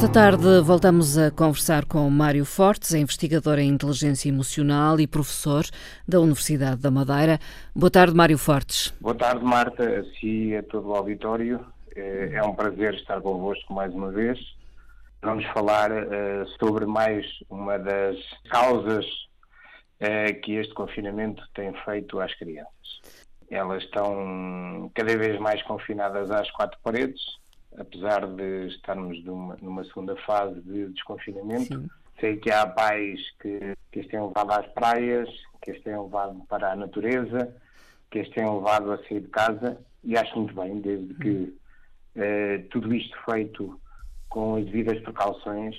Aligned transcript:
Esta 0.00 0.14
tarde 0.14 0.62
voltamos 0.62 1.18
a 1.18 1.30
conversar 1.30 1.84
com 1.84 2.08
Mário 2.08 2.46
Fortes, 2.46 2.94
investigador 2.94 3.58
em 3.58 3.68
inteligência 3.68 4.30
emocional 4.30 4.98
e 4.98 5.06
professor 5.06 5.62
da 6.08 6.18
Universidade 6.18 6.80
da 6.80 6.90
Madeira. 6.90 7.38
Boa 7.76 7.90
tarde, 7.90 8.14
Mário 8.14 8.38
Fortes. 8.38 8.94
Boa 8.98 9.14
tarde, 9.14 9.44
Marta, 9.44 9.84
a 9.84 10.04
si 10.14 10.46
e 10.46 10.56
a 10.56 10.62
todo 10.62 10.88
o 10.88 10.94
auditório. 10.94 11.60
É, 11.94 12.30
é 12.32 12.42
um 12.42 12.54
prazer 12.54 12.94
estar 12.94 13.20
convosco 13.20 13.74
mais 13.74 13.92
uma 13.92 14.10
vez. 14.10 14.38
Vamos 15.20 15.44
falar 15.48 15.90
uh, 15.92 16.48
sobre 16.58 16.86
mais 16.86 17.26
uma 17.50 17.78
das 17.78 18.16
causas 18.48 19.04
uh, 19.04 20.40
que 20.42 20.54
este 20.54 20.72
confinamento 20.72 21.42
tem 21.52 21.74
feito 21.84 22.18
às 22.18 22.34
crianças. 22.36 22.72
Elas 23.50 23.82
estão 23.82 24.90
cada 24.94 25.14
vez 25.18 25.38
mais 25.38 25.62
confinadas 25.64 26.30
às 26.30 26.50
quatro 26.52 26.78
paredes, 26.82 27.20
apesar 27.78 28.26
de 28.26 28.68
estarmos 28.68 29.22
numa, 29.24 29.56
numa 29.60 29.84
segunda 29.84 30.16
fase 30.24 30.60
de 30.62 30.88
desconfinamento. 30.88 31.80
Sim. 31.80 31.88
Sei 32.18 32.36
que 32.36 32.50
há 32.50 32.66
pais 32.66 33.20
que, 33.40 33.74
que 33.90 34.00
as 34.00 34.06
têm 34.08 34.20
levado 34.20 34.52
às 34.52 34.66
praias, 34.72 35.28
que 35.62 35.70
as 35.70 35.80
têm 35.80 35.98
levado 35.98 36.42
para 36.48 36.72
a 36.72 36.76
natureza, 36.76 37.54
que 38.10 38.18
as 38.18 38.28
têm 38.30 38.44
levado 38.44 38.92
a 38.92 38.98
sair 39.04 39.20
de 39.20 39.28
casa, 39.28 39.80
e 40.04 40.16
acho 40.16 40.36
muito 40.36 40.54
bem, 40.54 40.80
desde 40.80 41.14
que 41.14 41.56
eh, 42.16 42.58
tudo 42.70 42.94
isto 42.94 43.16
feito 43.24 43.80
com 44.28 44.56
as 44.56 44.64
devidas 44.64 45.00
precauções, 45.00 45.76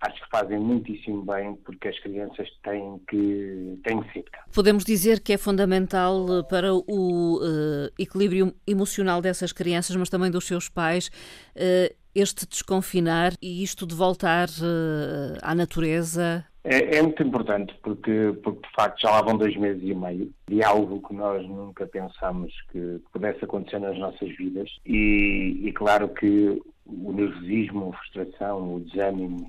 acho 0.00 0.22
que 0.22 0.30
fazem 0.30 0.58
muitíssimo 0.58 1.22
bem 1.22 1.54
porque 1.56 1.88
as 1.88 1.98
crianças 2.00 2.48
têm 2.62 3.00
que, 3.08 3.78
têm 3.84 4.02
casa. 4.02 4.44
Podemos 4.54 4.84
dizer 4.84 5.20
que 5.20 5.32
é 5.32 5.38
fundamental 5.38 6.38
eh, 6.38 6.42
para 6.48 6.74
o 6.74 7.36
uh, 7.36 7.90
equilíbrio 7.98 8.54
emocional 8.66 9.20
dessas 9.20 9.52
crianças, 9.52 9.94
mas 9.96 10.08
também 10.08 10.30
dos 10.30 10.46
seus 10.46 10.68
pais, 10.68 11.08
uh, 11.54 11.94
este 12.14 12.46
desconfinar 12.46 13.32
e 13.40 13.62
isto 13.62 13.86
de 13.86 13.94
voltar 13.94 14.48
uh, 14.48 15.38
à 15.42 15.54
natureza. 15.54 16.44
É, 16.64 16.96
é, 16.96 17.02
muito 17.02 17.22
importante 17.22 17.74
porque, 17.82 18.34
porque, 18.42 18.68
de 18.68 18.74
facto, 18.74 19.00
já 19.00 19.10
lá 19.10 19.22
vão 19.22 19.38
dois 19.38 19.56
meses 19.56 19.82
e 19.82 19.94
meio 19.94 20.30
de 20.46 20.62
algo 20.62 21.00
que 21.06 21.14
nós 21.14 21.46
nunca 21.46 21.86
pensámos 21.86 22.52
que 22.70 23.00
pudesse 23.12 23.44
acontecer 23.44 23.78
nas 23.78 23.98
nossas 23.98 24.28
vidas. 24.36 24.68
E, 24.84 25.60
e 25.62 25.72
claro 25.72 26.08
que 26.08 26.60
o 26.84 27.12
nervosismo, 27.12 27.90
a 27.90 27.96
frustração, 27.98 28.74
o 28.74 28.80
desânimo 28.80 29.46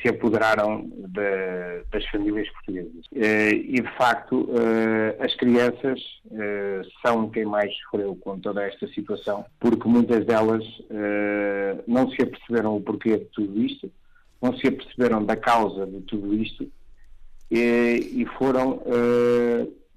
se 0.00 0.08
apoderaram 0.08 0.88
de, 0.88 1.84
das 1.90 2.04
famílias 2.06 2.48
portuguesas. 2.50 3.06
Eh, 3.14 3.50
e, 3.50 3.80
de 3.80 3.96
facto, 3.96 4.48
eh, 4.50 5.24
as 5.24 5.34
crianças 5.36 6.00
eh, 6.30 6.82
são 7.04 7.30
quem 7.30 7.44
mais 7.44 7.74
sofreu 7.78 8.16
com 8.16 8.38
toda 8.38 8.62
esta 8.64 8.86
situação, 8.88 9.44
porque 9.60 9.88
muitas 9.88 10.24
delas 10.24 10.64
não 11.86 12.10
se 12.10 12.22
aperceberam 12.22 12.76
o 12.76 12.80
porquê 12.80 13.18
de 13.18 13.24
tudo 13.26 13.60
isto, 13.62 13.90
não 14.42 14.56
se 14.56 14.66
aperceberam 14.66 15.24
da 15.24 15.36
causa 15.36 15.86
de 15.86 16.00
tudo 16.02 16.34
isto 16.34 16.70
e 17.50 18.26
foram 18.38 18.82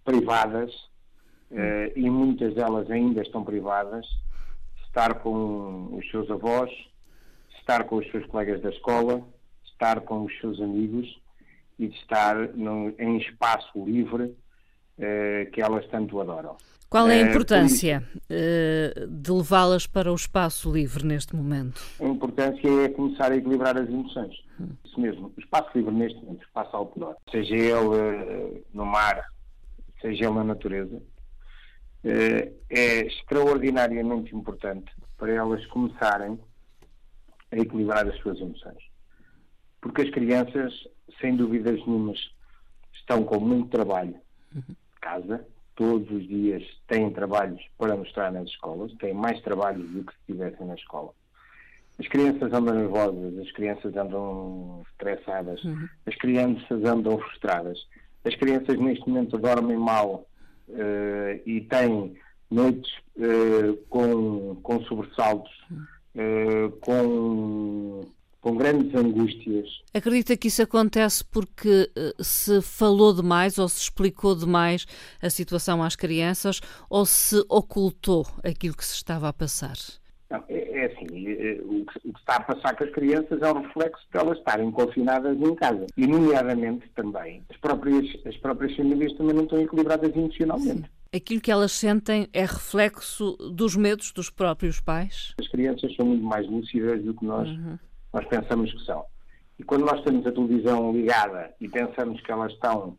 privadas, 0.03 0.71
e 1.95 2.09
muitas 2.09 2.53
delas 2.53 2.89
ainda 2.89 3.21
estão 3.21 3.43
privadas, 3.43 4.05
de 4.05 4.83
estar 4.85 5.15
com 5.15 5.89
os 5.97 6.09
seus 6.09 6.29
avós, 6.29 6.69
estar 7.59 7.83
com 7.85 7.97
os 7.97 8.09
seus 8.11 8.25
colegas 8.27 8.61
da 8.61 8.69
escola, 8.69 9.23
estar 9.79 10.01
com 10.01 10.25
os 10.25 10.39
seus 10.39 10.59
amigos 10.59 11.07
e 11.79 11.87
de 11.87 11.95
estar 11.95 12.35
no, 12.49 12.93
em 12.99 13.17
espaço 13.17 13.85
livre 13.85 14.35
eh, 14.97 15.47
que 15.53 15.61
elas 15.61 15.87
tanto 15.87 16.19
adoram. 16.19 16.57
Qual 16.89 17.07
é 17.07 17.13
a 17.13 17.17
eh, 17.17 17.29
importância 17.29 18.03
uh, 18.15 19.07
de 19.07 19.31
levá-las 19.31 19.87
para 19.87 20.11
o 20.11 20.15
espaço 20.15 20.71
livre 20.71 21.05
neste 21.05 21.35
momento? 21.35 21.81
A 22.01 22.03
importância 22.03 22.67
é 22.67 22.89
começar 22.89 23.31
a 23.31 23.35
equilibrar 23.37 23.77
as 23.77 23.87
emoções. 23.87 24.35
Hum. 24.59 24.69
Isso 24.83 24.99
mesmo. 24.99 25.31
O 25.37 25.39
espaço 25.39 25.69
livre 25.75 25.93
neste 25.93 26.19
momento, 26.19 26.41
o 26.41 26.43
espaço 26.43 26.75
outdoor, 26.75 27.15
seja 27.31 27.55
ele 27.55 28.65
no 28.73 28.85
mar, 28.85 29.23
seja 30.01 30.25
ele 30.25 30.33
na 30.33 30.43
natureza, 30.43 31.01
é 32.03 33.05
extraordinariamente 33.05 34.35
importante 34.35 34.91
para 35.17 35.31
elas 35.31 35.65
começarem 35.67 36.39
a 37.51 37.57
equilibrar 37.57 38.07
as 38.07 38.17
suas 38.17 38.39
emoções 38.39 38.88
porque 39.81 40.01
as 40.01 40.09
crianças, 40.09 40.73
sem 41.19 41.35
dúvidas 41.35 41.79
nenhumas, 41.85 42.19
estão 42.93 43.23
com 43.23 43.39
muito 43.39 43.69
trabalho 43.69 44.15
de 44.51 44.99
casa, 45.01 45.45
todos 45.75 46.11
os 46.11 46.27
dias 46.27 46.63
têm 46.87 47.09
trabalhos 47.11 47.61
para 47.77 47.95
mostrar 47.95 48.31
nas 48.31 48.49
escolas, 48.49 48.93
têm 48.95 49.13
mais 49.13 49.41
trabalhos 49.41 49.89
do 49.89 50.03
que 50.03 50.13
se 50.13 50.19
tivessem 50.27 50.67
na 50.67 50.75
escola. 50.75 51.13
As 51.97 52.07
crianças 52.07 52.53
andam 52.53 52.75
nervosas, 52.75 53.37
as 53.37 53.51
crianças 53.51 53.95
andam 53.95 54.83
estressadas, 54.91 55.63
uhum. 55.63 55.87
as 56.05 56.15
crianças 56.15 56.83
andam 56.83 57.17
frustradas. 57.19 57.79
As 58.23 58.35
crianças 58.35 58.77
neste 58.79 59.07
momento 59.07 59.37
dormem 59.37 59.77
mal 59.77 60.25
uh, 60.69 61.41
e 61.45 61.61
têm 61.61 62.17
noites 62.49 62.91
uh, 63.17 63.75
com, 63.89 64.55
com 64.63 64.81
sobressaltos, 64.83 65.51
uh, 65.71 66.71
com 66.81 67.78
com 68.49 68.55
grandes 68.55 68.93
angústias. 68.95 69.67
Acredita 69.93 70.35
que 70.35 70.47
isso 70.47 70.63
acontece 70.63 71.23
porque 71.23 71.89
uh, 71.95 72.23
se 72.23 72.61
falou 72.61 73.13
demais 73.13 73.59
ou 73.59 73.69
se 73.69 73.81
explicou 73.83 74.35
demais 74.35 74.87
a 75.21 75.29
situação 75.29 75.83
às 75.83 75.95
crianças 75.95 76.59
ou 76.89 77.05
se 77.05 77.43
ocultou 77.47 78.25
aquilo 78.43 78.75
que 78.75 78.85
se 78.85 78.95
estava 78.95 79.29
a 79.29 79.33
passar? 79.33 79.75
Não, 80.31 80.43
é, 80.47 80.79
é, 80.79 80.85
assim, 80.85 81.27
é, 81.27 81.31
é, 81.31 81.61
o, 81.61 81.85
que, 81.85 82.09
o, 82.09 82.13
que, 82.13 82.19
está 82.19 82.37
a 82.37 82.41
passar 82.41 82.75
com 82.75 82.83
as 82.83 82.91
crianças 82.91 83.41
é 83.41 83.51
um 83.51 83.61
reflexo 83.61 84.03
de 84.11 84.19
elas 84.19 84.37
estarem 84.37 84.71
confinadas 84.71 85.39
em 85.39 85.55
casa. 85.55 85.85
E, 85.95 86.07
nomeadamente, 86.07 86.89
também, 86.95 87.43
as 87.49 87.57
próprias, 87.57 88.05
as 88.25 88.37
próprias 88.37 88.75
famílias 88.75 89.13
também 89.13 89.35
não 89.35 89.43
estão 89.43 89.59
equilibradas 89.59 90.15
emocionalmente. 90.15 90.81
Sim. 90.81 90.85
Aquilo 91.11 91.41
que 91.41 91.51
elas 91.51 91.71
sentem 91.71 92.27
é 92.31 92.41
reflexo 92.41 93.35
dos 93.51 93.75
medos 93.75 94.11
dos 94.11 94.29
próprios 94.29 94.79
pais? 94.79 95.33
As 95.39 95.47
crianças 95.47 95.95
são 95.95 96.05
muito 96.05 96.23
mais 96.23 96.47
lúcidas 96.47 97.03
do 97.03 97.15
que 97.15 97.25
nós 97.25 97.47
uhum 97.49 97.77
nós 98.13 98.25
pensamos 98.25 98.71
que 98.71 98.85
são. 98.85 99.05
E 99.57 99.63
quando 99.63 99.85
nós 99.85 100.01
temos 100.03 100.25
a 100.25 100.31
televisão 100.31 100.91
ligada 100.91 101.53
e 101.59 101.67
pensamos 101.67 102.21
que 102.21 102.31
elas 102.31 102.51
estão 102.53 102.97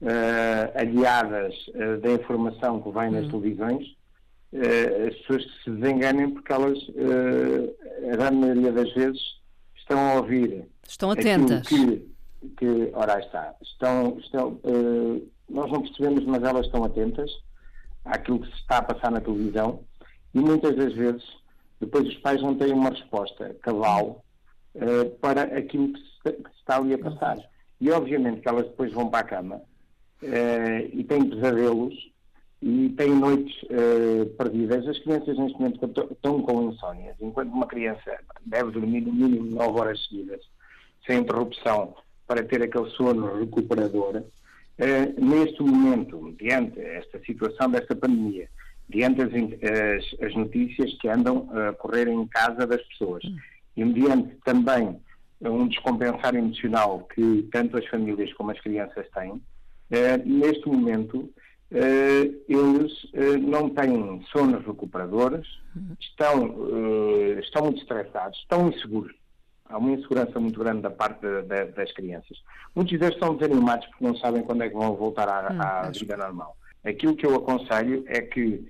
uh, 0.00 0.80
aliadas 0.80 1.54
uh, 1.68 2.00
da 2.00 2.12
informação 2.12 2.80
que 2.80 2.90
vem 2.90 3.10
nas 3.10 3.24
uhum. 3.24 3.30
televisões, 3.40 3.86
uh, 4.52 5.08
as 5.08 5.14
pessoas 5.16 5.44
se 5.64 5.70
desenganem 5.70 6.30
porque 6.30 6.52
elas, 6.52 6.78
a 8.12 8.16
grande 8.16 8.36
maioria 8.36 8.72
das 8.72 8.92
vezes, 8.94 9.20
estão 9.76 9.98
a 9.98 10.14
ouvir. 10.14 10.68
Estão 10.88 11.10
atentas. 11.10 11.66
Que, 11.66 12.08
que, 12.56 12.90
ora 12.94 13.18
está, 13.18 13.54
estão, 13.60 14.18
estão, 14.18 14.60
nós 15.48 15.70
não 15.70 15.82
percebemos, 15.82 16.24
mas 16.24 16.42
elas 16.42 16.66
estão 16.66 16.84
atentas 16.84 17.30
àquilo 18.04 18.40
que 18.40 18.48
se 18.48 18.54
está 18.54 18.78
a 18.78 18.82
passar 18.82 19.10
na 19.10 19.20
televisão 19.20 19.80
e 20.32 20.38
muitas 20.38 20.76
das 20.76 20.92
vezes 20.92 21.24
depois 21.80 22.06
os 22.06 22.16
pais 22.18 22.40
não 22.42 22.54
têm 22.54 22.72
uma 22.72 22.90
resposta 22.90 23.56
cabal 23.62 24.24
uh, 24.76 25.10
para 25.20 25.42
aquilo 25.42 25.92
que 25.92 26.00
se, 26.00 26.32
que 26.32 26.50
se, 26.50 26.56
está 26.58 26.76
ali 26.76 26.94
a 26.94 26.98
passar. 26.98 27.38
E 27.80 27.90
obviamente 27.90 28.40
que 28.40 28.48
elas 28.48 28.66
depois 28.66 28.92
vão 28.92 29.10
para 29.10 29.20
a 29.20 29.28
cama 29.28 29.56
uh, 30.22 30.90
e 30.92 31.04
têm 31.04 31.28
pesadelos 31.28 31.94
e 32.62 32.88
têm 32.96 33.14
noites 33.14 33.54
uh, 33.64 34.26
perdidas. 34.36 34.86
As 34.88 34.98
crianças 35.00 35.36
neste 35.36 35.58
momento 35.58 35.84
estão 36.10 36.42
com 36.42 36.70
insónias, 36.70 37.16
enquanto 37.20 37.52
uma 37.52 37.66
criança 37.66 38.18
deve 38.44 38.72
dormir 38.72 39.02
no 39.02 39.12
mínimo 39.12 39.50
9 39.56 39.80
horas 39.80 40.04
seguidas, 40.06 40.40
sem 41.06 41.18
interrupção, 41.18 41.94
para 42.26 42.42
ter 42.42 42.62
aquele 42.62 42.90
sono 42.90 43.38
recuperador. 43.38 44.16
Uh, 44.16 45.24
neste 45.24 45.62
momento, 45.62 46.34
diante 46.38 46.80
esta 46.80 47.18
situação 47.24 47.70
desta 47.70 47.94
pandemia, 47.94 48.48
diante 48.88 49.22
as, 49.22 49.32
as, 49.32 50.22
as 50.22 50.34
notícias 50.34 50.92
que 51.00 51.08
andam 51.08 51.48
a 51.52 51.72
correr 51.72 52.08
em 52.08 52.26
casa 52.26 52.66
das 52.66 52.82
pessoas, 52.82 53.22
e 53.76 53.84
mediante 53.84 54.36
também 54.44 54.98
um 55.40 55.68
descompensar 55.68 56.34
emocional 56.34 57.06
que 57.14 57.48
tanto 57.52 57.76
as 57.76 57.86
famílias 57.86 58.32
como 58.34 58.50
as 58.50 58.60
crianças 58.60 59.06
têm, 59.10 59.40
eh, 59.90 60.16
neste 60.18 60.66
momento 60.66 61.30
eh, 61.70 62.30
eles 62.48 62.92
eh, 63.12 63.36
não 63.36 63.68
têm 63.68 64.22
sonos 64.32 64.64
recuperadores, 64.64 65.46
estão, 66.00 66.56
estão 67.40 67.64
muito 67.64 67.80
estressados, 67.80 68.38
estão 68.38 68.68
inseguros. 68.68 69.14
Há 69.68 69.78
uma 69.78 69.92
insegurança 69.92 70.38
muito 70.38 70.58
grande 70.60 70.82
da 70.82 70.90
parte 70.90 71.20
de, 71.20 71.42
de, 71.42 71.64
das 71.72 71.92
crianças. 71.92 72.38
Muitos 72.74 72.98
deles 72.98 73.14
estão 73.14 73.34
desanimados 73.34 73.86
porque 73.88 74.04
não 74.04 74.16
sabem 74.16 74.42
quando 74.42 74.62
é 74.62 74.68
que 74.68 74.74
vão 74.76 74.94
voltar 74.94 75.28
à, 75.28 75.86
à 75.86 75.90
vida 75.90 76.16
normal. 76.16 76.56
Aquilo 76.84 77.16
que 77.16 77.26
eu 77.26 77.34
aconselho 77.34 78.04
é 78.06 78.20
que 78.20 78.64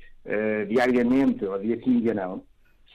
diariamente, 0.69 1.44
ou 1.44 1.56
dia 1.56 1.79
sim, 1.85 2.00
dia 2.00 2.12
não, 2.12 2.43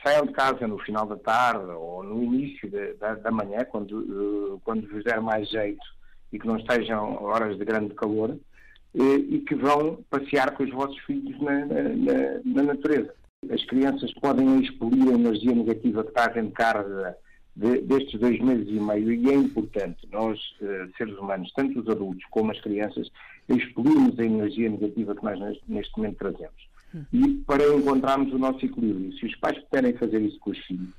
saiam 0.04 0.26
de 0.26 0.34
casa 0.34 0.68
no 0.68 0.80
final 0.80 1.06
da 1.06 1.18
tarde 1.18 1.72
ou 1.72 2.04
no 2.04 2.24
início 2.24 2.70
de, 2.70 2.94
da, 2.94 3.16
da, 3.16 3.32
manhã, 3.32 3.64
quando, 3.66 4.00
uh, 4.00 4.62
quando 4.64 4.88
vos 4.90 5.04
der 5.04 5.22
mais 5.22 5.50
jeito 5.50 5.84
e 6.32 6.40
que 6.40 6.48
não 6.48 6.58
estejam 6.58 7.24
horas 7.24 7.58
de 7.58 7.66
grande 7.66 7.94
calor, 7.94 8.32
uh, 8.32 9.16
e 9.30 9.40
que 9.40 9.56
vão 9.56 10.04
passear 10.10 10.52
com 10.56 10.64
os 10.64 10.72
vossos 10.72 10.98
filhos 11.00 11.40
na, 11.42 11.66
na, 11.66 12.42
na 12.46 12.64
natureza. 12.64 13.14
As 13.52 13.64
crianças 13.66 14.14
podem 14.16 14.62
expelir 14.62 15.10
a 15.10 15.16
energia 15.16 15.54
negativa 15.54 16.04
que 16.04 16.14
trazem 16.14 16.46
de 16.46 16.52
casa 16.52 17.18
de, 17.56 17.82
destes 17.82 18.20
dois 18.20 18.40
meses 18.40 18.68
e 18.70 18.80
meio 18.80 19.12
e 19.12 19.30
é 19.30 19.34
importante 19.34 20.08
nós, 20.12 20.40
uh, 20.62 20.92
seres 20.98 21.18
humanos, 21.18 21.52
tanto 21.54 21.80
os 21.80 21.90
adultos 21.90 22.24
como 22.32 22.52
as 22.52 22.62
crianças, 22.62 23.10
expelirmos 23.50 24.18
a 24.20 24.24
energia 24.24 24.70
negativa 24.70 25.16
que 25.16 25.24
nós 25.24 25.40
neste 25.68 25.98
momento 25.98 26.18
trazemos. 26.18 26.71
E 27.14 27.36
para 27.46 27.64
encontrarmos 27.74 28.34
o 28.34 28.38
nosso 28.38 28.66
equilíbrio, 28.66 29.14
se 29.18 29.26
os 29.26 29.36
pais 29.36 29.58
puderem 29.60 29.94
fazer 29.94 30.22
isso 30.22 30.40
com 30.40 30.52
os 30.52 30.58
filhos, 30.60 30.90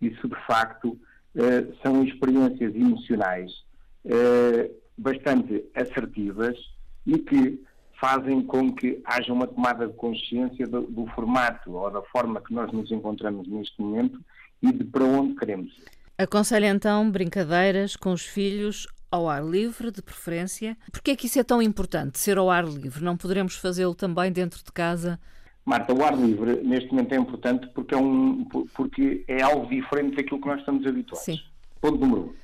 isso 0.00 0.28
de 0.28 0.46
facto 0.46 0.88
uh, 0.88 1.76
são 1.82 2.02
experiências 2.04 2.74
emocionais 2.74 3.52
uh, 4.04 4.74
bastante 4.96 5.64
assertivas 5.74 6.56
e 7.06 7.18
que 7.18 7.60
fazem 8.00 8.42
com 8.42 8.72
que 8.72 9.00
haja 9.04 9.32
uma 9.32 9.46
tomada 9.46 9.86
de 9.86 9.94
consciência 9.94 10.66
do, 10.66 10.82
do 10.82 11.06
formato 11.08 11.72
ou 11.72 11.90
da 11.90 12.02
forma 12.02 12.40
que 12.40 12.52
nós 12.52 12.70
nos 12.72 12.90
encontramos 12.90 13.46
neste 13.48 13.80
momento 13.80 14.20
e 14.62 14.72
de 14.72 14.84
para 14.84 15.04
onde 15.04 15.34
queremos. 15.34 15.72
Aconselha 16.18 16.68
então 16.68 17.10
brincadeiras 17.10 17.94
com 17.94 18.12
os 18.12 18.22
filhos 18.22 18.86
ao 19.10 19.28
ar 19.28 19.44
livre, 19.44 19.90
de 19.90 20.02
preferência. 20.02 20.76
Por 20.92 21.00
que 21.00 21.12
é 21.12 21.16
que 21.16 21.26
isso 21.26 21.38
é 21.38 21.44
tão 21.44 21.62
importante, 21.62 22.18
ser 22.18 22.38
ao 22.38 22.50
ar 22.50 22.64
livre? 22.64 23.04
Não 23.04 23.16
poderemos 23.16 23.56
fazê-lo 23.56 23.94
também 23.94 24.32
dentro 24.32 24.62
de 24.64 24.72
casa? 24.72 25.18
Marta, 25.64 25.92
o 25.92 26.04
ar 26.04 26.16
livre 26.16 26.62
neste 26.62 26.90
momento 26.90 27.12
é 27.12 27.16
importante 27.16 27.66
porque 27.74 27.94
é, 27.94 27.98
um, 27.98 28.44
porque 28.74 29.24
é 29.26 29.42
algo 29.42 29.68
diferente 29.68 30.16
daquilo 30.16 30.40
que 30.40 30.46
nós 30.46 30.60
estamos 30.60 30.86
habituados. 30.86 31.24
Sim. 31.24 31.40
Ponto 31.80 31.98
número 31.98 32.22
um. 32.22 32.34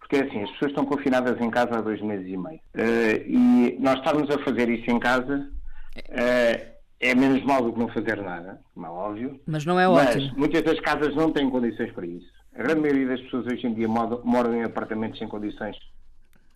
Porque 0.00 0.16
é 0.16 0.22
assim, 0.24 0.42
as 0.42 0.50
pessoas 0.52 0.70
estão 0.70 0.84
confinadas 0.84 1.40
em 1.40 1.50
casa 1.50 1.78
há 1.78 1.80
dois 1.80 2.00
meses 2.00 2.26
e 2.26 2.36
meio. 2.36 2.60
Uh, 2.74 3.22
e 3.26 3.76
nós 3.80 3.98
estarmos 3.98 4.28
a 4.30 4.38
fazer 4.44 4.68
isso 4.68 4.90
em 4.90 4.98
casa 4.98 5.48
uh, 5.96 6.76
é 7.00 7.14
menos 7.14 7.44
mal 7.44 7.62
do 7.62 7.72
que 7.72 7.78
não 7.78 7.88
fazer 7.88 8.20
nada, 8.22 8.60
como 8.74 8.86
é 8.86 8.90
óbvio. 8.90 9.40
Mas 9.46 9.64
não 9.64 9.78
é 9.78 9.88
ótimo. 9.88 10.22
Mas 10.26 10.32
muitas 10.32 10.62
das 10.62 10.80
casas 10.80 11.14
não 11.14 11.30
têm 11.30 11.48
condições 11.50 11.92
para 11.92 12.06
isso. 12.06 12.26
A 12.54 12.62
grande 12.62 12.80
maioria 12.80 13.08
das 13.08 13.20
pessoas 13.20 13.46
hoje 13.46 13.66
em 13.66 13.74
dia 13.74 13.86
moram 13.88 14.54
em 14.54 14.64
apartamentos 14.64 15.18
sem 15.18 15.28
condições. 15.28 15.76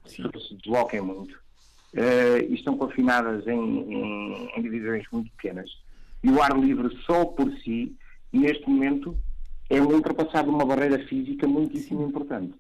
As 0.05 0.17
pessoas 0.17 0.49
se 0.49 0.55
desloquem 0.55 1.01
muito. 1.01 1.35
Uh, 1.93 2.39
e 2.49 2.55
estão 2.55 2.77
confinadas 2.77 3.47
em, 3.47 3.59
em, 3.59 4.51
em, 4.57 4.63
divisões 4.63 5.05
muito 5.11 5.31
pequenas. 5.33 5.71
E 6.23 6.31
o 6.31 6.41
ar 6.41 6.57
livre 6.57 6.97
só 7.05 7.25
por 7.25 7.51
si, 7.59 7.97
neste 8.33 8.69
momento, 8.69 9.17
é 9.69 9.81
um 9.81 9.95
ultrapassar 9.95 10.45
de 10.45 10.51
uma 10.51 10.65
barreira 10.65 11.05
física 11.07 11.49
muitíssimo 11.49 12.07
importante. 12.07 12.55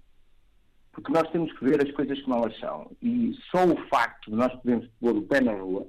Porque 0.93 1.13
nós 1.13 1.31
temos 1.31 1.53
que 1.57 1.65
ver 1.65 1.81
as 1.81 1.93
coisas 1.93 2.21
como 2.23 2.37
elas 2.37 2.59
são. 2.59 2.91
E 3.01 3.37
só 3.51 3.65
o 3.65 3.77
facto 3.89 4.31
de 4.31 4.37
nós 4.37 4.53
podermos 4.55 4.89
pôr 5.01 5.17
o 5.17 5.23
pé 5.23 5.41
na 5.41 5.53
rua 5.53 5.87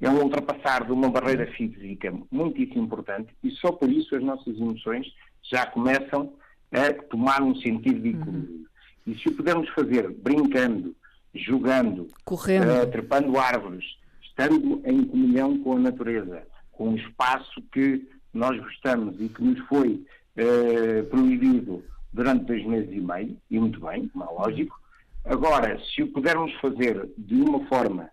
é 0.00 0.10
um 0.10 0.22
ultrapassar 0.22 0.84
de 0.84 0.92
uma 0.92 1.08
barreira 1.08 1.46
física 1.52 2.12
muitíssimo 2.30 2.84
importante 2.84 3.34
e 3.42 3.50
só 3.52 3.72
por 3.72 3.90
isso 3.90 4.14
as 4.14 4.22
nossas 4.22 4.56
emoções 4.56 5.06
já 5.42 5.66
começam 5.66 6.34
a 6.72 6.92
tomar 7.08 7.42
um 7.42 7.54
sentido 7.56 8.00
de 8.00 8.08
equilíbrio. 8.10 8.42
Uhum. 8.42 8.64
E 9.06 9.14
se 9.18 9.28
o 9.28 9.36
pudermos 9.36 9.68
fazer 9.70 10.10
brincando, 10.10 10.94
jogando, 11.34 12.08
Correndo. 12.24 12.82
Uh, 12.82 12.90
trepando 12.90 13.38
árvores, 13.38 13.84
estando 14.22 14.80
em 14.84 15.04
comunhão 15.04 15.58
com 15.58 15.76
a 15.76 15.78
natureza, 15.78 16.42
com 16.72 16.90
um 16.90 16.96
espaço 16.96 17.62
que 17.72 18.08
nós 18.32 18.58
gostamos 18.58 19.20
e 19.20 19.28
que 19.28 19.42
nos 19.42 19.58
foi 19.68 20.04
uh, 20.36 21.04
proibido 21.06 21.84
durante 22.12 22.44
dois 22.44 22.64
meses 22.64 22.90
e 22.92 23.00
meio, 23.00 23.36
e 23.50 23.58
muito 23.58 23.80
bem, 23.80 24.08
como 24.08 24.24
é 24.24 24.28
lógico. 24.28 24.80
Agora, 25.24 25.80
se 25.80 26.02
o 26.02 26.12
pudermos 26.12 26.52
fazer 26.60 27.08
de 27.16 27.34
uma 27.34 27.66
forma 27.66 28.10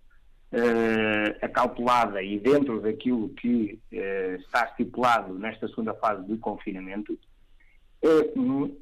uh, 0.51 1.37
acautelada 1.41 2.21
e 2.23 2.39
dentro 2.39 2.81
daquilo 2.81 3.29
que 3.29 3.79
uh, 3.91 4.35
está 4.39 4.65
estipulado 4.65 5.33
nesta 5.33 5.67
segunda 5.67 5.93
fase 5.93 6.25
de 6.25 6.37
confinamento, 6.37 7.17
é 8.03 8.33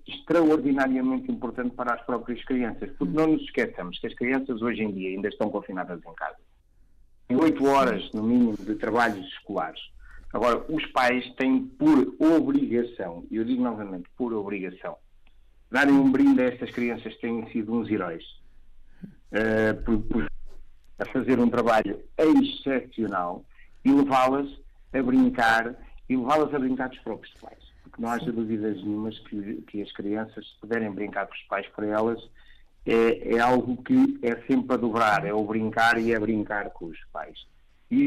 extraordinariamente 0.07 1.31
importante 1.31 1.75
para 1.75 1.93
as 1.93 2.01
próprias 2.05 2.43
crianças, 2.45 2.89
porque 2.97 3.13
não 3.13 3.27
nos 3.27 3.41
esqueçamos 3.43 3.99
que 3.99 4.07
as 4.07 4.13
crianças 4.13 4.61
hoje 4.61 4.81
em 4.81 4.91
dia 4.91 5.09
ainda 5.09 5.27
estão 5.27 5.49
confinadas 5.49 5.99
em 5.99 6.13
casa. 6.13 6.37
Em 7.29 7.35
oito 7.35 7.65
horas, 7.65 8.11
no 8.13 8.23
mínimo, 8.23 8.57
de 8.57 8.75
trabalhos 8.75 9.25
escolares. 9.27 9.79
Agora, 10.33 10.63
os 10.69 10.85
pais 10.87 11.29
têm 11.35 11.65
por 11.65 12.15
obrigação, 12.19 13.25
e 13.29 13.37
eu 13.37 13.43
digo 13.43 13.61
novamente, 13.61 14.09
por 14.15 14.33
obrigação, 14.33 14.95
darem 15.69 15.93
um 15.93 16.11
brinde 16.11 16.41
a 16.41 16.45
estas 16.45 16.71
crianças 16.71 17.13
que 17.15 17.21
têm 17.21 17.47
sido 17.51 17.73
uns 17.73 17.89
heróis. 17.89 18.23
Uh, 19.31 19.83
por, 19.83 20.01
por 20.03 20.29
a 20.99 21.05
fazer 21.05 21.39
um 21.39 21.49
trabalho 21.49 22.01
excepcional 22.17 23.45
e 23.85 23.91
levá-las 23.91 24.49
a 24.93 25.01
brincar 25.01 25.75
e 26.09 26.17
levá-las 26.17 26.53
a 26.53 26.59
brincar 26.59 26.89
dos 26.89 26.99
próprios 26.99 27.33
pais. 27.35 27.68
Não 27.99 28.09
haja 28.09 28.31
dúvidas 28.31 28.77
nenhumas 28.77 29.19
que, 29.19 29.61
que 29.67 29.81
as 29.81 29.91
crianças, 29.91 30.47
se 30.47 30.59
puderem 30.59 30.89
brincar 30.91 31.27
com 31.27 31.33
os 31.33 31.43
pais 31.43 31.67
por 31.67 31.83
elas, 31.83 32.19
é, 32.85 33.35
é, 33.35 33.39
algo 33.39 33.83
que 33.83 34.17
é 34.21 34.35
sempre 34.47 34.73
a 34.73 34.77
dobrar, 34.77 35.25
é 35.25 35.33
o 35.33 35.43
brincar 35.43 35.99
e 35.99 36.13
é 36.13 36.19
brincar 36.19 36.69
com 36.71 36.85
os 36.85 36.97
pais. 37.11 37.37
E, 37.91 38.05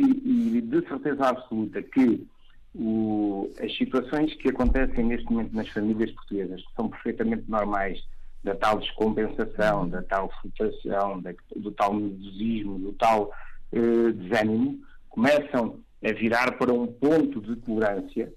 e 0.57 0.61
de 0.61 0.89
certeza 0.89 1.29
absoluta 1.29 1.83
que 1.83 2.27
o, 2.75 3.51
as 3.61 3.77
situações 3.77 4.35
que 4.35 4.49
acontecem 4.49 5.05
neste 5.05 5.31
momento 5.31 5.55
nas 5.55 5.69
famílias 5.69 6.11
portuguesas, 6.13 6.63
que 6.63 6.75
são 6.75 6.89
perfeitamente 6.89 7.51
normais, 7.51 8.03
da 8.43 8.55
tal 8.57 8.79
descompensação, 8.79 9.89
da 9.89 10.03
tal 10.03 10.31
frustração, 10.41 11.21
da, 11.21 11.33
do 11.55 11.71
tal 11.71 11.95
nervosismo, 11.95 12.79
do 12.79 12.93
tal 12.95 13.31
eh, 13.73 14.13
desânimo, 14.13 14.81
começam 15.09 15.79
a 16.05 16.13
virar 16.13 16.59
para 16.59 16.73
um 16.73 16.87
ponto 16.87 17.41
de 17.41 17.55
tolerância 17.57 18.33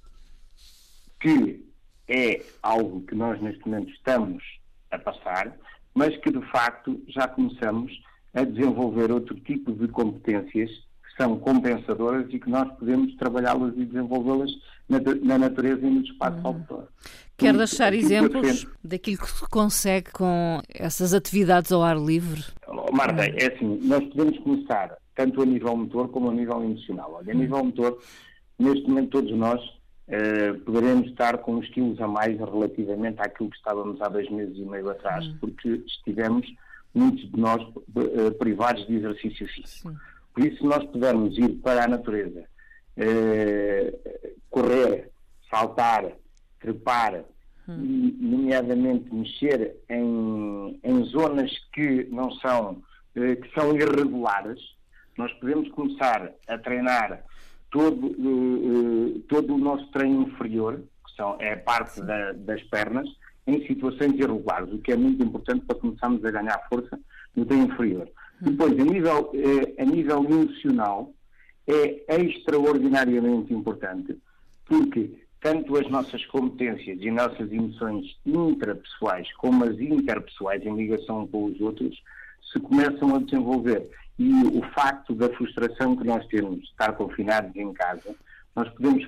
que 1.26 1.66
é 2.08 2.40
algo 2.62 3.02
que 3.02 3.16
nós 3.16 3.42
neste 3.42 3.68
momento 3.68 3.92
estamos 3.92 4.44
a 4.92 5.00
passar, 5.00 5.58
mas 5.96 6.16
que 6.18 6.32
de 6.32 6.42
facto 6.52 7.02
já 7.08 7.28
começamos 7.28 7.92
a 8.32 8.44
desenvolver 8.44 9.12
outro 9.12 9.36
tipo 9.40 9.72
de 9.72 9.88
competências 9.88 10.70
que 10.70 11.18
são 11.18 11.40
compensadoras 11.40 12.32
e 12.32 12.40
que 12.40 12.48
nós 12.48 12.72
podemos 12.78 13.16
trabalhá-las 13.16 13.74
e 13.76 13.86
desenvolvê-las 13.86 14.52
na, 14.88 15.00
na, 15.24 15.38
natureza 15.40 15.88
e 15.88 15.90
no 15.90 16.02
espaço 16.02 16.38
uhum. 16.38 16.48
ao 16.48 16.54
redor. 16.54 16.88
Quer 17.38 17.58
deixar 17.58 17.94
exemplos 17.94 18.68
daquilo 18.84 19.18
que 19.18 19.32
se 19.32 19.50
consegue 19.50 20.12
com 20.12 20.62
essas 20.74 21.12
atividades 21.12 21.72
ao 21.72 21.82
ar 21.82 21.98
livre? 21.98 22.44
Marta, 22.94 23.24
hum. 23.24 23.36
é 23.36 23.54
assim, 23.54 23.80
nós 23.82 24.04
podemos 24.10 24.38
começar 24.40 24.96
tanto 25.16 25.42
a 25.42 25.46
nível 25.46 25.76
motor 25.76 26.08
como 26.10 26.30
a 26.30 26.34
nível 26.34 26.64
emocional. 26.64 27.16
Olha, 27.16 27.34
a 27.34 27.36
hum. 27.36 27.40
nível 27.40 27.64
motor, 27.64 27.98
neste 28.60 28.88
momento 28.88 29.10
todos 29.10 29.36
nós 29.36 29.75
eh, 30.08 30.54
poderemos 30.66 31.08
estar 31.08 31.40
com 31.40 31.56
uns 31.56 31.68
quilos 31.70 32.00
a 32.00 32.08
mais 32.08 32.38
relativamente 32.38 33.20
àquilo 33.20 33.50
que 33.50 33.58
estávamos 33.58 34.00
há 34.02 34.08
dois 34.08 34.30
meses 34.30 34.56
e 34.58 34.62
meio 34.62 34.90
atrás, 34.90 35.26
hum. 35.26 35.38
porque 35.40 35.82
estivemos, 35.88 36.48
muitos 36.94 37.32
de 37.32 37.40
nós, 37.40 37.62
eh, 37.96 38.32
privados 38.38 38.86
de 38.86 38.96
exercício 38.98 39.48
físico. 39.48 39.90
Sim. 39.90 39.98
Por 40.34 40.46
isso, 40.46 40.58
se 40.58 40.64
nós 40.66 40.84
pudermos 40.86 41.36
ir 41.38 41.56
para 41.62 41.86
a 41.86 41.88
natureza, 41.88 42.44
eh, 42.98 43.94
correr, 44.50 45.10
saltar, 45.50 46.12
trepar, 46.60 47.26
hum. 47.68 47.84
e, 47.84 48.18
nomeadamente, 48.22 49.14
mexer 49.14 49.76
em, 49.90 50.80
em 50.84 51.04
zonas 51.06 51.52
que 51.74 52.08
não 52.12 52.32
são, 52.34 52.84
que 53.14 53.50
são 53.56 53.76
irregulares, 53.76 54.60
nós 55.18 55.32
podemos 55.34 55.70
começar 55.70 56.32
a 56.48 56.58
treinar 56.60 57.24
todo, 57.72 58.08
uh, 58.08 59.20
todo 59.28 59.56
o 59.56 59.58
nosso 59.58 59.88
treino 59.92 60.24
inferior, 60.24 60.82
que 61.06 61.16
são, 61.16 61.36
é 61.40 61.54
a 61.54 61.58
parte 61.58 62.02
da, 62.02 62.34
das 62.34 62.62
pernas, 62.64 63.08
em 63.48 63.66
situações 63.68 64.14
irregulares, 64.14 64.72
o 64.74 64.80
que 64.80 64.92
é 64.92 64.96
muito 64.96 65.24
importante 65.24 65.66
para 65.66 65.76
começarmos 65.76 66.24
a 66.26 66.32
ganhar 66.32 66.60
força 66.68 67.00
no 67.36 67.46
treino 67.46 67.66
inferior. 67.66 68.10
Hum. 68.42 68.52
Depois, 68.52 68.80
a 68.80 68.84
nível, 68.84 69.32
uh, 69.34 69.82
a 69.82 69.86
nível 69.86 70.24
emocional, 70.24 71.14
é 71.68 72.22
extraordinariamente 72.22 73.52
importante, 73.52 74.16
porque 74.66 75.10
tanto 75.46 75.78
as 75.78 75.88
nossas 75.90 76.26
competências 76.26 76.98
e 77.02 77.12
nossas 77.12 77.52
emoções 77.52 78.18
intrapessoais 78.26 79.32
como 79.34 79.64
as 79.64 79.80
interpessoais 79.80 80.66
em 80.66 80.76
ligação 80.76 81.28
com 81.28 81.46
os 81.46 81.62
outros 81.62 82.02
se 82.52 82.60
começam 82.60 83.16
a 83.16 83.20
desenvolver. 83.20 83.88
E 84.18 84.32
o 84.32 84.62
facto 84.74 85.14
da 85.14 85.30
frustração 85.30 85.96
que 85.96 86.06
nós 86.06 86.26
temos 86.28 86.60
de 86.60 86.66
estar 86.66 86.94
confinados 86.94 87.56
em 87.56 87.74
casa, 87.74 88.16
nós 88.56 88.70
podemos 88.70 89.06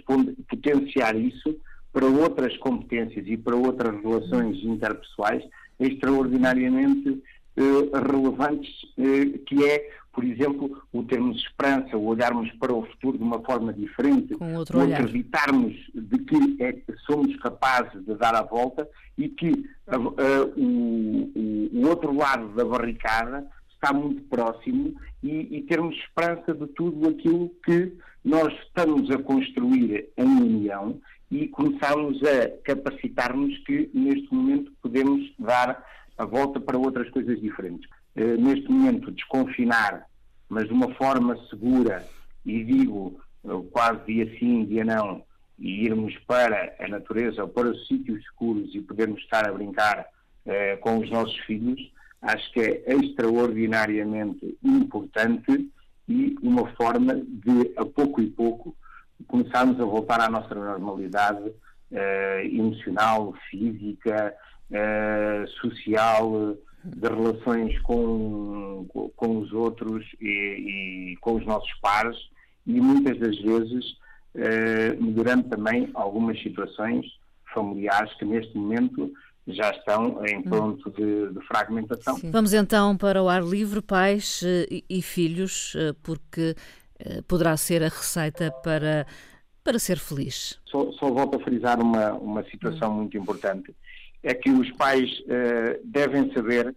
potenciar 0.49 1.15
isso 1.15 1.57
para 1.93 2.05
outras 2.05 2.55
competências 2.57 3.25
e 3.27 3.37
para 3.37 3.55
outras 3.55 3.95
relações 4.01 4.57
interpessoais 4.63 5.43
extraordinariamente 5.79 7.23
eh, 7.55 7.99
relevantes, 8.11 8.69
eh, 8.97 9.39
que 9.45 9.63
é 9.63 9.89
por 10.17 10.23
exemplo, 10.23 10.83
o 10.91 11.03
termos 11.03 11.37
esperança, 11.37 11.95
o 11.95 12.07
olharmos 12.07 12.51
para 12.53 12.73
o 12.73 12.83
futuro 12.87 13.19
de 13.19 13.23
uma 13.23 13.39
forma 13.43 13.71
diferente, 13.71 14.33
o 14.33 14.81
acreditarmos 14.81 15.75
de 15.93 16.17
que 16.17 16.57
é, 16.59 16.75
somos 17.05 17.35
capazes 17.35 18.03
de 18.03 18.15
dar 18.15 18.33
a 18.33 18.41
volta 18.41 18.89
e 19.15 19.29
que 19.29 19.51
uh, 19.51 19.95
uh, 19.95 20.53
o, 20.57 21.71
o, 21.71 21.87
outro 21.87 22.11
lado 22.15 22.47
da 22.55 22.65
barricada 22.65 23.47
está 23.87 23.93
muito 23.93 24.21
próximo 24.23 24.93
e, 25.23 25.57
e, 25.57 25.61
termos 25.63 25.95
esperança 25.95 26.53
de 26.53 26.67
tudo 26.67 27.07
aquilo 27.07 27.49
que 27.63 27.93
nós 28.23 28.53
estamos 28.63 29.09
a 29.11 29.17
construir 29.17 30.09
em 30.17 30.25
união 30.25 30.99
e 31.31 31.47
começarmos 31.47 32.21
a 32.23 32.49
capacitar-nos 32.63 33.57
que 33.59 33.89
neste 33.93 34.33
momento 34.33 34.71
podemos 34.81 35.31
dar 35.39 35.85
a 36.17 36.25
volta 36.25 36.59
para 36.59 36.77
outras 36.77 37.09
coisas 37.09 37.39
diferentes. 37.39 37.89
Uh, 38.15 38.39
neste 38.39 38.69
momento, 38.69 39.11
desconfinar, 39.11 40.05
mas 40.49 40.67
de 40.67 40.73
uma 40.73 40.93
forma 40.95 41.37
segura, 41.49 42.05
e 42.45 42.63
digo 42.63 43.19
uh, 43.43 43.63
quase 43.71 44.05
dia 44.05 44.37
sim, 44.39 44.65
dia 44.65 44.83
não, 44.83 45.23
e 45.59 45.85
irmos 45.85 46.17
para 46.25 46.75
a 46.79 46.87
natureza 46.87 47.43
ou 47.43 47.49
para 47.49 47.69
os 47.69 47.87
sítios 47.87 48.19
escuros 48.21 48.73
e 48.73 48.81
podermos 48.81 49.21
estar 49.21 49.47
a 49.47 49.53
brincar 49.53 50.05
uh, 50.45 50.79
com 50.79 50.97
os 50.97 51.09
nossos 51.09 51.37
filhos, 51.39 51.79
acho 52.21 52.51
que 52.51 52.59
é 52.59 52.93
extraordinariamente 52.93 54.57
importante 54.63 55.69
e 56.07 56.35
uma 56.41 56.67
forma 56.75 57.15
de, 57.15 57.73
a 57.75 57.85
pouco 57.85 58.21
e 58.21 58.29
pouco, 58.29 58.75
começarmos 59.27 59.79
a 59.79 59.85
voltar 59.85 60.21
à 60.21 60.29
nossa 60.29 60.55
normalidade 60.55 61.49
uh, 61.49 62.39
emocional, 62.43 63.33
física, 63.49 64.33
uh, 64.71 65.47
social, 65.61 66.55
de 66.83 67.07
relações 67.07 67.77
com, 67.81 68.87
com, 69.15 69.39
os 69.39 69.51
outros 69.51 70.05
e, 70.21 71.13
e, 71.13 71.17
com 71.17 71.35
os 71.35 71.45
nossos 71.45 71.73
pares 71.81 72.15
e 72.65 72.79
muitas 72.79 73.19
das 73.19 73.37
vezes 73.39 73.85
uh, 74.35 75.03
melhorando 75.03 75.49
também 75.49 75.89
algumas 75.93 76.41
situações 76.41 77.05
familiares 77.53 78.13
que 78.13 78.25
neste 78.25 78.55
momento 78.57 79.11
já 79.47 79.71
estão 79.71 80.25
em 80.25 80.39
hum. 80.39 80.43
ponto 80.43 80.91
de, 80.91 81.33
de 81.33 81.47
fragmentação. 81.47 82.17
Sim. 82.17 82.31
Vamos 82.31 82.53
então 82.53 82.97
para 82.97 83.21
o 83.23 83.29
ar 83.29 83.43
livre, 83.43 83.81
pais 83.81 84.41
e, 84.69 84.83
e 84.89 85.01
filhos, 85.01 85.75
porque 86.03 86.55
eh, 86.99 87.21
poderá 87.27 87.55
ser 87.55 87.83
a 87.83 87.89
receita 87.89 88.51
para, 88.63 89.05
para 89.63 89.77
ser 89.77 89.99
feliz? 89.99 90.59
Só, 90.65 90.91
só 90.93 91.11
volto 91.11 91.37
a 91.37 91.43
frisar 91.43 91.79
uma, 91.79 92.13
uma 92.13 92.43
situação 92.45 92.91
muito 92.91 93.15
importante. 93.17 93.75
É 94.23 94.33
que 94.33 94.49
os 94.49 94.71
pais 94.71 95.09
uh, 95.21 95.79
devem 95.85 96.33
saber 96.33 96.75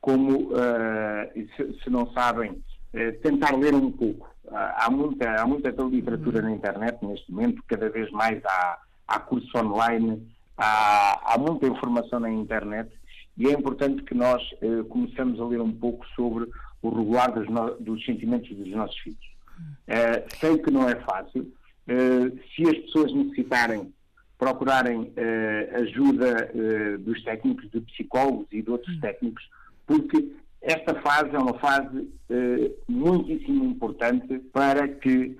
como, 0.00 0.52
uh, 0.52 1.48
se, 1.56 1.82
se, 1.84 1.90
não 1.90 2.10
sabem, 2.12 2.50
uh, 2.52 3.20
tentar 3.22 3.54
ler 3.54 3.74
um 3.74 3.90
pouco. 3.92 4.28
há, 4.50 4.90
muita, 4.90 5.42
há 5.42 5.46
muita 5.46 5.68
literatura 5.68 6.38
uhum. 6.38 6.44
na 6.44 6.52
internet 6.52 7.04
neste 7.04 7.30
momento, 7.30 7.62
cada 7.68 7.90
vez 7.90 8.10
mais 8.10 8.42
há, 8.44 8.78
há 9.06 9.20
cursos 9.20 9.54
online, 9.54 10.31
há, 10.56 11.34
há 11.34 11.38
muita 11.38 11.66
informação 11.66 12.20
na 12.20 12.30
internet 12.30 12.90
e 13.36 13.46
é 13.48 13.52
importante 13.52 14.02
que 14.02 14.14
nós 14.14 14.42
uh, 14.62 14.84
começamos 14.84 15.40
a 15.40 15.46
ler 15.46 15.60
um 15.60 15.72
pouco 15.72 16.06
sobre 16.14 16.48
o 16.82 16.90
regular 16.90 17.32
dos, 17.32 17.48
no, 17.48 17.74
dos 17.76 18.04
sentimentos 18.04 18.54
dos 18.54 18.68
nossos 18.70 18.98
filhos. 18.98 19.32
Uh, 19.88 20.36
sei 20.38 20.58
que 20.58 20.70
não 20.70 20.88
é 20.88 20.96
fácil. 20.96 21.42
Uh, 21.42 22.38
se 22.54 22.68
as 22.68 22.78
pessoas 22.84 23.12
necessitarem, 23.12 23.92
procurarem 24.38 25.02
uh, 25.02 25.76
ajuda 25.82 26.50
dos 27.00 27.22
técnicos, 27.22 27.70
de 27.70 27.80
psicólogos 27.80 28.46
e 28.50 28.62
de 28.62 28.70
outros 28.70 28.98
técnicos, 29.00 29.48
porque 29.86 30.32
esta 30.60 30.94
fase 31.00 31.34
é 31.34 31.38
uma 31.38 31.58
fase 31.58 32.08
muitíssimo 32.88 33.64
importante 33.64 34.38
para 34.52 34.86
que 34.86 35.36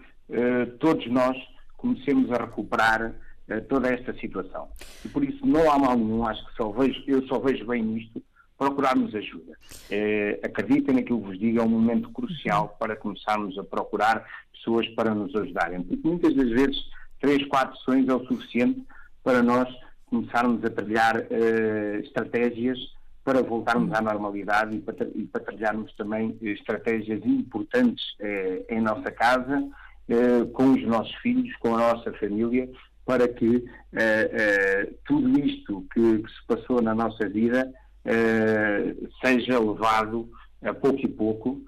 todos 0.81 1.07
nós 1.07 1.37
comecemos 1.77 2.31
a 2.33 2.39
recuperar 2.39 3.15
toda 3.61 3.89
esta 3.89 4.13
situação. 4.15 4.69
E 5.05 5.09
por 5.09 5.25
isso 5.25 5.45
não 5.47 5.71
há 5.71 5.79
mal 5.79 5.97
nenhum, 5.97 6.27
acho 6.27 6.45
que 6.47 6.55
só 6.55 6.71
vejo, 6.71 7.03
eu 7.07 7.27
só 7.27 7.39
vejo 7.39 7.67
bem 7.67 7.83
nisto, 7.83 8.23
procurarmos 8.59 9.15
ajuda. 9.15 9.57
Eh, 9.91 10.41
acreditem 10.43 10.95
naquilo 10.95 11.21
que 11.21 11.27
vos 11.27 11.39
digo, 11.39 11.61
é 11.61 11.63
um 11.63 11.69
momento 11.69 12.11
crucial 12.11 12.77
para 12.79 12.97
começarmos 12.97 13.59
a 13.59 13.65
procurar 13.65 14.25
pessoas 14.53 14.89
para 14.91 15.15
nos 15.15 15.35
ajudarem. 15.35 15.83
Porque 15.83 16.07
muitas 16.07 16.35
das 16.35 16.49
vezes, 16.49 16.77
três, 17.21 17.45
quatro 17.49 17.77
sessões 17.79 18.09
é 18.09 18.15
o 18.15 18.25
suficiente 18.27 18.83
para 19.25 19.43
nós 19.43 19.69
começarmos 20.07 20.65
a 20.65 20.71
trilhar 20.71 21.27
eh, 21.31 22.01
estratégias 22.05 22.79
para 23.25 23.43
voltarmos 23.43 23.93
à 23.93 24.01
normalidade 24.01 24.77
e 24.77 24.81
para, 24.81 25.09
e 25.15 25.25
para 25.25 25.41
trilharmos 25.43 25.93
também 25.95 26.37
estratégias 26.43 27.25
importantes 27.25 28.05
eh, 28.21 28.65
em 28.69 28.81
nossa 28.81 29.11
casa, 29.11 29.69
eh, 30.09 30.45
com 30.53 30.73
os 30.73 30.83
nossos 30.83 31.15
filhos, 31.17 31.55
com 31.57 31.75
a 31.75 31.95
nossa 31.95 32.13
família, 32.15 32.69
para 33.05 33.29
que 33.29 33.65
eh, 33.93 34.31
eh, 34.33 34.93
tudo 35.05 35.39
isto 35.39 35.85
que, 35.93 36.19
que, 36.19 36.31
se 36.31 36.47
passou 36.47 36.81
na 36.81 36.95
nossa 36.95 37.29
vida 37.29 37.73
eh, 38.05 38.95
seja 39.21 39.59
levado 39.59 40.31
a 40.63 40.73
pouco 40.73 41.01
e 41.01 41.09
pouco 41.09 41.63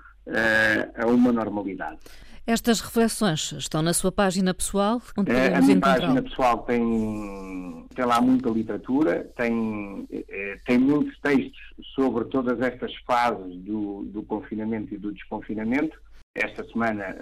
a 0.97 1.07
uma 1.07 1.31
normalidade. 1.31 1.99
Estas 2.47 2.81
reflexões 2.81 3.53
estão 3.53 3.83
na 3.83 3.93
sua 3.93 4.11
página 4.11 4.55
pessoal? 4.55 5.03
Onde 5.19 5.31
eh, 5.31 5.55
a 5.55 5.61
minha 5.61 5.81
página 5.81 6.23
pessoal 6.23 6.63
tem, 6.63 7.87
tem 7.95 8.05
lá 8.05 8.21
muita 8.21 8.49
literatura, 8.49 9.31
tem, 9.37 10.09
tem 10.65 10.79
muitos 10.79 11.19
textos 11.21 11.61
sobre 11.95 12.25
todas 12.27 12.61
estas 12.61 12.95
fases 13.07 13.57
do, 13.57 14.05
do 14.05 14.23
confinamento 14.23 14.95
e 14.95 14.99
do 14.99 15.13
desconfinamento. 15.13 15.99
Esta 16.35 16.65
semana 16.65 17.17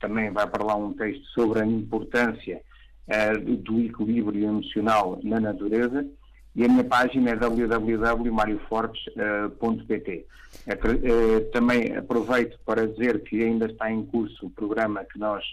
também 0.00 0.30
vai 0.30 0.46
para 0.46 0.64
lá 0.64 0.74
um 0.76 0.92
texto 0.92 1.24
sobre 1.26 1.60
a 1.60 1.66
importância 1.66 2.60
uh, 3.08 3.56
do 3.56 3.80
equilíbrio 3.80 4.44
emocional 4.44 5.18
na 5.22 5.40
natureza 5.40 6.06
e 6.54 6.64
a 6.64 6.68
minha 6.68 6.84
página 6.84 7.30
é 7.30 7.36
www.mariofortes.pt. 7.36 10.26
É, 10.66 10.72
é, 10.72 11.40
também 11.50 11.96
aproveito 11.96 12.58
para 12.64 12.86
dizer 12.86 13.22
que 13.22 13.42
ainda 13.42 13.66
está 13.66 13.90
em 13.90 14.04
curso 14.04 14.46
o 14.46 14.50
programa 14.50 15.04
que 15.04 15.18
nós 15.18 15.44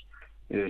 é, 0.49 0.67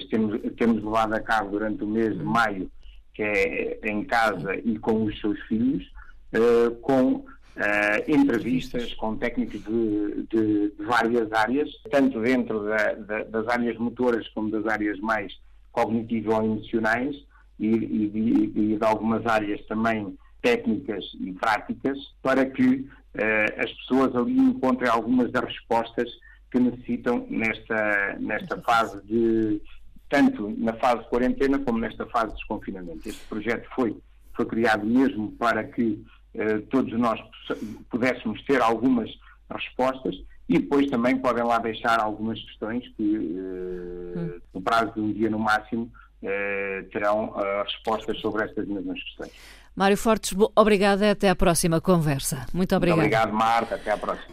temos, 0.55 0.83
levado 0.83 1.13
a 1.13 1.19
cabo 1.19 1.51
durante 1.51 1.83
o 1.83 1.88
mês 1.88 2.15
de 2.15 2.24
maio, 2.24 2.71
que 3.13 3.24
é 3.24 3.79
em 3.83 4.03
casa 4.03 4.55
e 4.55 4.77
com 4.77 5.03
os 5.03 5.19
seus 5.19 5.39
filhos, 5.41 5.91
é, 6.31 6.69
com 6.81 7.25
é, 7.55 8.12
entrevistas 8.12 8.93
com 8.93 9.17
técnicos 9.17 9.63
de, 9.63 10.27
de, 10.29 10.69
de, 10.77 10.83
várias 10.83 11.33
áreas, 11.33 11.71
tanto 11.89 12.21
dentro 12.21 12.65
da, 12.65 12.93
da, 12.93 13.24
das 13.24 13.48
áreas 13.48 13.75
motoras 13.77 14.27
como 14.29 14.51
das 14.51 14.67
áreas 14.67 15.00
mais 15.00 15.33
cognitivo-emocionais, 15.71 17.15
e, 17.59 17.67
e, 17.67 18.51
e 18.55 18.77
de 18.77 18.83
algumas 18.85 19.25
áreas 19.25 19.61
também 19.65 20.17
técnicas 20.41 21.03
e 21.19 21.33
práticas 21.33 21.97
para 22.21 22.45
que 22.45 22.65
uh, 22.65 23.61
as 23.61 23.71
pessoas 23.73 24.15
ali 24.15 24.38
encontrem 24.38 24.89
algumas 24.89 25.31
das 25.31 25.43
respostas 25.43 26.09
que 26.49 26.59
necessitam 26.59 27.27
nesta, 27.29 28.17
nesta 28.19 28.61
fase 28.61 29.05
de, 29.05 29.61
tanto 30.07 30.49
na 30.57 30.73
fase 30.73 31.03
de 31.03 31.09
quarentena 31.09 31.59
como 31.59 31.77
nesta 31.79 32.05
fase 32.07 32.29
de 32.29 32.35
desconfinamento. 32.35 33.07
Este 33.07 33.23
projeto 33.27 33.67
foi, 33.75 33.95
foi 34.33 34.45
criado 34.45 34.85
mesmo 34.85 35.33
para 35.33 35.63
que 35.65 36.03
uh, 36.35 36.61
todos 36.69 36.97
nós 36.97 37.19
pudéssemos 37.89 38.41
ter 38.45 38.61
algumas 38.61 39.09
respostas 39.51 40.15
e 40.50 40.58
depois 40.58 40.89
também 40.89 41.15
podem 41.18 41.44
lá 41.44 41.60
deixar 41.60 42.00
algumas 42.00 42.41
questões 42.41 42.84
que, 42.98 43.03
uh, 43.03 44.20
hum. 44.20 44.39
no 44.56 44.62
prazo 44.62 44.94
de 44.96 45.00
um 45.00 45.13
dia 45.13 45.29
no 45.29 45.38
máximo, 45.39 45.89
eh, 46.22 46.84
terão 46.91 47.29
uh, 47.29 47.63
respostas 47.63 48.20
sobre 48.20 48.44
estas 48.44 48.68
mesmas 48.68 49.01
questões. 49.03 49.32
Mário 49.74 49.96
Fortes, 49.96 50.36
obrigada. 50.53 51.12
Até 51.12 51.29
à 51.29 51.36
próxima 51.36 51.79
conversa. 51.79 52.46
Muito 52.53 52.75
obrigado. 52.75 52.98
Muito 53.00 53.15
obrigado, 53.15 53.34
Marta. 53.34 53.75
Até 53.75 53.91
à 53.91 53.98
próxima. 53.98 54.29